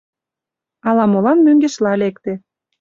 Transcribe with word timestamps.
Ала-молан 0.87 1.39
мӧҥгешла 1.45 1.93
лекте. 2.01 2.33